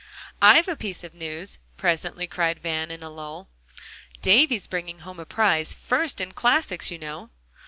[0.41, 3.49] "I've a piece of news," presently cried Van in a lull.
[4.23, 7.29] "Davie's bringing home a prize; first in classics, you know."